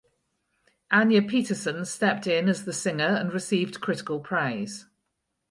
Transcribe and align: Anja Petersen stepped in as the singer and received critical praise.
Anja 0.91 1.21
Petersen 1.29 1.85
stepped 1.85 2.25
in 2.25 2.49
as 2.49 2.65
the 2.65 2.73
singer 2.73 3.05
and 3.05 3.31
received 3.31 3.81
critical 3.81 4.19
praise. 4.19 4.87